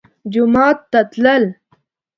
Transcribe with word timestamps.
جومات 0.31 0.77
ته 0.91 0.99
تلل 1.11 1.43